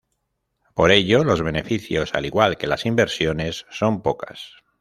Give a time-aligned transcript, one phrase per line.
[0.73, 4.55] Por ello, los beneficios al igual que las inversiones son pocas.